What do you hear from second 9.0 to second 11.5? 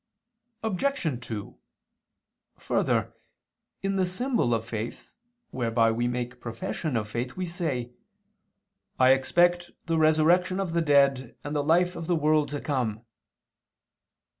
expect the resurrection of the dead